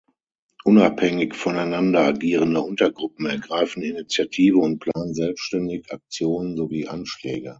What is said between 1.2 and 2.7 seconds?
voneinander agierende